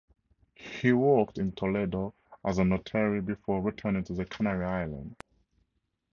He 0.55 0.91
worked 0.93 1.37
in 1.37 1.51
Toledo 1.51 2.15
as 2.43 2.57
a 2.57 2.65
notary 2.65 3.21
before 3.21 3.61
returning 3.61 4.03
to 4.05 4.13
the 4.15 4.25
Canary 4.25 4.65
Islands. 4.65 5.15